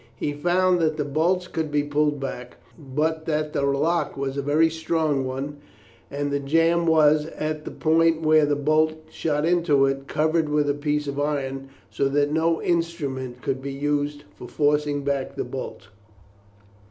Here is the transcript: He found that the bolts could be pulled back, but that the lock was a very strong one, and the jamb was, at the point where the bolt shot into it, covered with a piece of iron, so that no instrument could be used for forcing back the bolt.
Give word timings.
He 0.15 0.33
found 0.33 0.79
that 0.79 0.97
the 0.97 1.05
bolts 1.05 1.47
could 1.47 1.69
be 1.69 1.83
pulled 1.83 2.19
back, 2.19 2.57
but 2.75 3.25
that 3.27 3.53
the 3.53 3.61
lock 3.61 4.17
was 4.17 4.35
a 4.35 4.41
very 4.41 4.67
strong 4.67 5.25
one, 5.25 5.57
and 6.09 6.31
the 6.31 6.39
jamb 6.39 6.87
was, 6.87 7.27
at 7.37 7.65
the 7.65 7.69
point 7.69 8.23
where 8.23 8.47
the 8.47 8.55
bolt 8.55 8.93
shot 9.11 9.45
into 9.45 9.85
it, 9.85 10.07
covered 10.07 10.49
with 10.49 10.67
a 10.67 10.73
piece 10.73 11.05
of 11.07 11.19
iron, 11.19 11.69
so 11.91 12.09
that 12.09 12.31
no 12.33 12.59
instrument 12.63 13.43
could 13.43 13.61
be 13.61 13.73
used 13.73 14.23
for 14.33 14.47
forcing 14.47 15.03
back 15.03 15.35
the 15.35 15.43
bolt. 15.45 15.89